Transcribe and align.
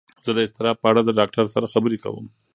زه 0.25 0.31
د 0.33 0.39
اضطراب 0.45 0.75
په 0.79 0.87
اړه 0.91 1.01
د 1.03 1.09
ډاکتر 1.19 1.45
سره 1.55 1.71
خبرې 1.73 1.97
کوم. 2.03 2.25